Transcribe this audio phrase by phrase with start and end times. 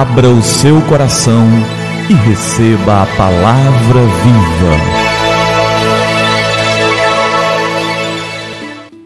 [0.00, 1.46] abra o seu coração
[2.08, 4.74] e receba a palavra viva.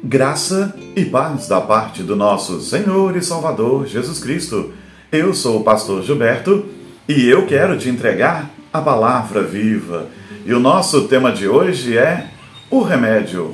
[0.05, 4.71] Graça e paz da parte do nosso Senhor e Salvador Jesus Cristo.
[5.11, 6.65] Eu sou o pastor Gilberto
[7.09, 10.07] e eu quero te entregar a palavra viva.
[10.47, 12.29] E o nosso tema de hoje é
[12.71, 13.53] o remédio.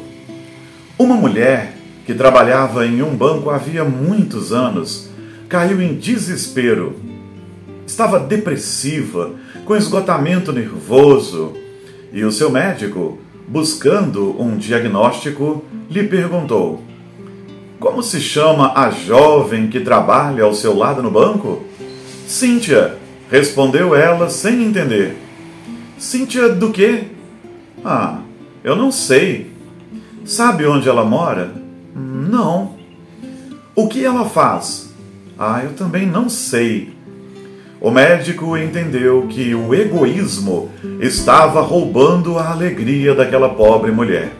[0.98, 5.08] Uma mulher que trabalhava em um banco havia muitos anos
[5.48, 7.08] caiu em desespero.
[7.90, 9.32] Estava depressiva,
[9.64, 11.54] com esgotamento nervoso,
[12.12, 16.84] e o seu médico, buscando um diagnóstico, lhe perguntou:
[17.80, 21.64] Como se chama a jovem que trabalha ao seu lado no banco?
[22.28, 22.96] Cíntia,
[23.28, 25.18] respondeu ela sem entender.
[25.98, 27.08] Cíntia do quê?
[27.84, 28.20] Ah,
[28.62, 29.50] eu não sei.
[30.24, 31.52] Sabe onde ela mora?
[31.92, 32.76] Não.
[33.74, 34.94] O que ela faz?
[35.36, 36.99] Ah, eu também não sei.
[37.80, 44.32] O médico entendeu que o egoísmo estava roubando a alegria daquela pobre mulher.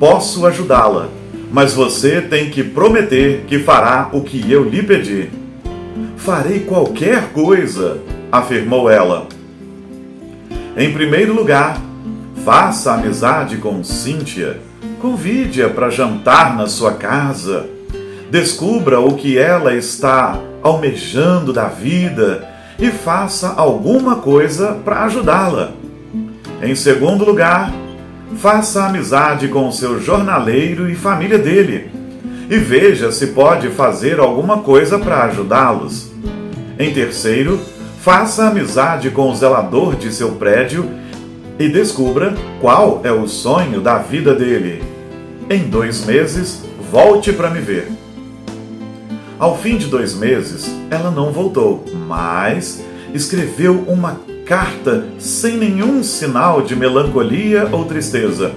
[0.00, 1.10] Posso ajudá-la,
[1.52, 5.30] mas você tem que prometer que fará o que eu lhe pedir.
[6.16, 7.98] Farei qualquer coisa,
[8.32, 9.28] afirmou ela.
[10.74, 11.78] Em primeiro lugar,
[12.46, 14.58] faça amizade com Cíntia.
[15.02, 17.68] Convide-a para jantar na sua casa
[18.30, 22.46] descubra o que ela está almejando da vida
[22.78, 25.72] e faça alguma coisa para ajudá-la.
[26.62, 27.72] Em segundo lugar,
[28.36, 31.90] faça amizade com o seu jornaleiro e família dele
[32.50, 36.10] e veja se pode fazer alguma coisa para ajudá-los.
[36.78, 37.60] Em terceiro,
[38.00, 40.88] faça amizade com o zelador de seu prédio
[41.58, 44.82] e descubra qual é o sonho da vida dele.
[45.50, 47.88] Em dois meses, volte para me ver.
[49.38, 52.82] Ao fim de dois meses, ela não voltou, mas
[53.14, 58.50] escreveu uma carta sem nenhum sinal de melancolia ou tristeza.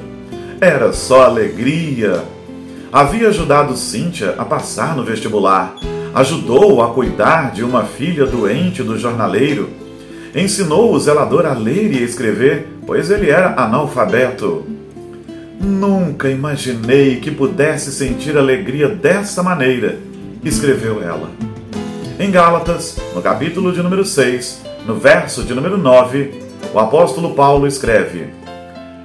[0.59, 2.23] Era só alegria.
[2.91, 5.75] Havia ajudado Cíntia a passar no vestibular,
[6.15, 9.69] ajudou a cuidar de uma filha doente do jornaleiro,
[10.35, 14.65] ensinou o zelador a ler e a escrever, pois ele era analfabeto.
[15.59, 20.09] Nunca imaginei que pudesse sentir alegria dessa maneira
[20.43, 21.29] escreveu ela.
[22.19, 26.41] Em Gálatas, no capítulo de número 6, no verso de número 9,
[26.73, 28.29] o apóstolo Paulo escreve: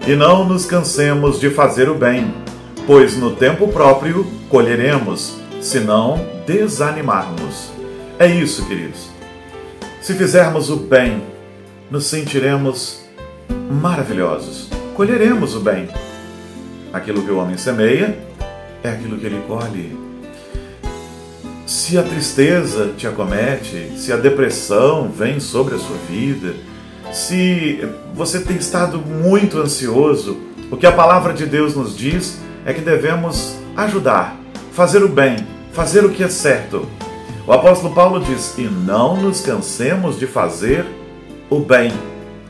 [0.07, 2.33] E não nos cansemos de fazer o bem,
[2.87, 7.71] pois no tempo próprio colheremos, se não desanimarmos.
[8.19, 9.11] É isso, queridos.
[10.01, 11.23] Se fizermos o bem,
[11.91, 13.05] nos sentiremos
[13.71, 14.71] maravilhosos.
[14.95, 15.89] Colheremos o bem.
[16.93, 18.17] Aquilo que o homem semeia
[18.83, 19.99] é aquilo que ele colhe.
[21.67, 26.55] Se a tristeza te acomete, se a depressão vem sobre a sua vida,
[27.13, 27.85] se
[28.15, 30.37] você tem estado muito ansioso,
[30.71, 34.37] o que a palavra de Deus nos diz é que devemos ajudar,
[34.71, 35.39] fazer o bem,
[35.73, 36.87] fazer o que é certo.
[37.45, 40.87] O apóstolo Paulo diz: E não nos cansemos de fazer
[41.51, 41.93] o bem.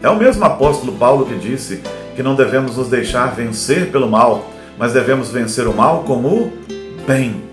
[0.02, 1.80] É o mesmo apóstolo Paulo que disse
[2.14, 6.52] que não devemos nos deixar vencer pelo mal, mas devemos vencer o mal com o
[7.06, 7.45] bem.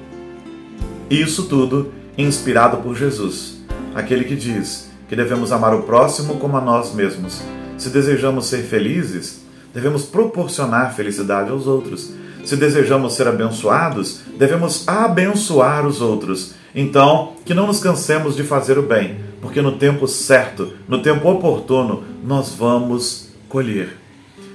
[1.14, 3.60] Isso tudo inspirado por Jesus,
[3.94, 7.40] aquele que diz que devemos amar o próximo como a nós mesmos.
[7.78, 12.12] Se desejamos ser felizes, devemos proporcionar felicidade aos outros.
[12.44, 16.56] Se desejamos ser abençoados, devemos abençoar os outros.
[16.74, 21.30] Então, que não nos cansemos de fazer o bem, porque no tempo certo, no tempo
[21.30, 24.00] oportuno, nós vamos colher.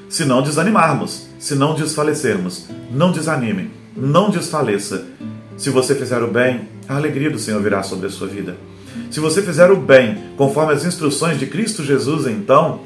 [0.09, 5.07] Se não desanimarmos, se não desfalecermos, não desanime, não desfaleça.
[5.59, 8.57] Se você fizer o bem, a alegria do Senhor virá sobre a sua vida.
[9.11, 12.83] Se você fizer o bem, conforme as instruções de Cristo Jesus, então,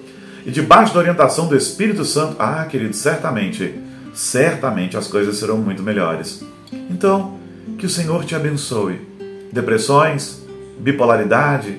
[0.46, 3.74] e debaixo da orientação do Espírito Santo, ah, querido, certamente,
[4.14, 6.42] certamente as coisas serão muito melhores.
[6.72, 7.36] Então,
[7.76, 9.00] que o Senhor te abençoe.
[9.52, 10.42] Depressões,
[10.78, 11.76] bipolaridade,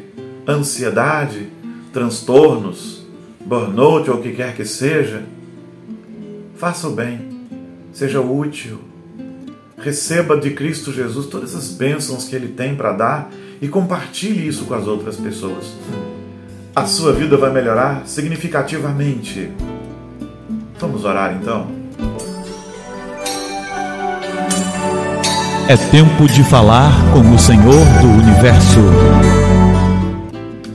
[0.47, 1.49] ansiedade,
[1.91, 3.03] transtornos,
[3.43, 5.23] burnout ou o que quer que seja,
[6.55, 7.47] faça o bem,
[7.91, 8.92] seja útil
[9.83, 13.29] receba de Cristo Jesus todas as bênçãos que Ele tem para dar
[13.61, 15.73] e compartilhe isso com as outras pessoas.
[16.73, 19.51] A sua vida vai melhorar significativamente.
[20.79, 21.67] Vamos orar então?
[25.67, 28.79] É tempo de falar com o Senhor do Universo.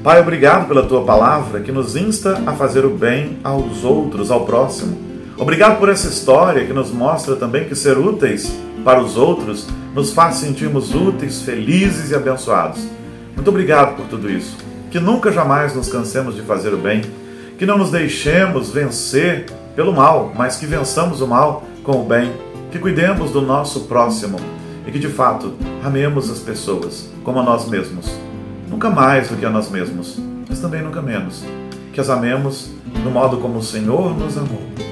[0.04, 4.44] Pai, obrigado pela tua palavra que nos insta a fazer o bem aos outros, ao
[4.44, 4.98] próximo.
[5.38, 10.12] Obrigado por essa história que nos mostra também que ser úteis para os outros nos
[10.12, 12.86] faz sentirmos úteis, felizes e abençoados.
[13.34, 14.56] Muito obrigado por tudo isso.
[14.90, 17.02] Que nunca jamais nos cansemos de fazer o bem,
[17.58, 22.32] que não nos deixemos vencer pelo mal, mas que vençamos o mal com o bem,
[22.70, 24.38] que cuidemos do nosso próximo
[24.86, 25.52] e que de fato
[25.84, 28.06] amemos as pessoas como a nós mesmos.
[28.68, 31.44] Nunca mais do que a nós mesmos, mas também nunca menos.
[31.92, 32.70] Que as amemos
[33.04, 34.87] do modo como o Senhor nos amou.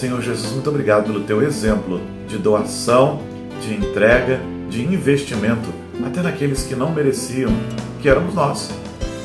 [0.00, 3.20] Senhor Jesus, muito obrigado pelo teu exemplo de doação,
[3.60, 5.68] de entrega, de investimento,
[6.06, 7.52] até naqueles que não mereciam,
[8.00, 8.70] que éramos nós,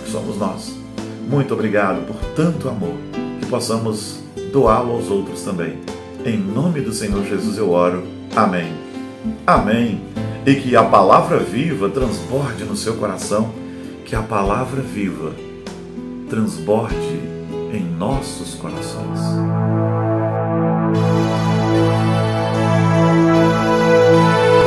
[0.04, 0.76] que somos nós.
[1.30, 2.94] Muito obrigado por tanto amor,
[3.40, 4.20] que possamos
[4.52, 5.80] doá-lo aos outros também.
[6.26, 8.04] Em nome do Senhor Jesus eu oro.
[8.36, 8.74] Amém.
[9.48, 10.02] Amém.
[10.46, 13.50] E que a palavra viva transborde no seu coração,
[14.04, 15.32] que a palavra viva
[16.30, 17.22] transborde
[17.72, 20.15] em nossos corações.